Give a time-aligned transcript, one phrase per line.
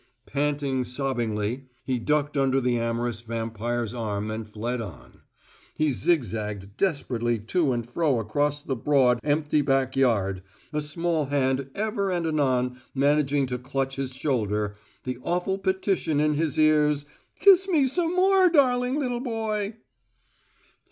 [0.25, 5.21] Panting sobbingly, he ducked under the amorous vampire's arm and fled on.
[5.75, 10.41] He zigzagged desperately to and fro across the broad, empty backyard,
[10.73, 16.33] a small hand ever and anon managing to clutch his shoulder, the awful petition in
[16.33, 17.05] his ears:
[17.39, 19.75] "Kiss me some more, darling little boy!"